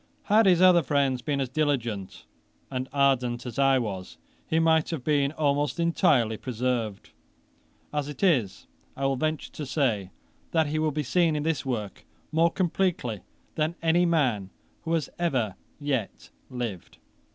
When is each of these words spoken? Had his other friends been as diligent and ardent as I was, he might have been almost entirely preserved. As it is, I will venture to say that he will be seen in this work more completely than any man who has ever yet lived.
Had 0.23 0.47
his 0.47 0.63
other 0.63 0.81
friends 0.81 1.21
been 1.21 1.39
as 1.39 1.47
diligent 1.47 2.25
and 2.71 2.89
ardent 2.91 3.45
as 3.45 3.59
I 3.59 3.77
was, 3.77 4.17
he 4.47 4.57
might 4.57 4.89
have 4.89 5.03
been 5.03 5.31
almost 5.33 5.79
entirely 5.79 6.37
preserved. 6.37 7.11
As 7.93 8.09
it 8.09 8.23
is, 8.23 8.65
I 8.97 9.05
will 9.05 9.15
venture 9.15 9.51
to 9.51 9.63
say 9.63 10.09
that 10.53 10.65
he 10.65 10.79
will 10.79 10.89
be 10.89 11.03
seen 11.03 11.35
in 11.35 11.43
this 11.43 11.67
work 11.67 12.03
more 12.31 12.49
completely 12.49 13.21
than 13.53 13.75
any 13.83 14.07
man 14.07 14.49
who 14.85 14.93
has 14.93 15.07
ever 15.19 15.53
yet 15.79 16.31
lived. 16.49 16.97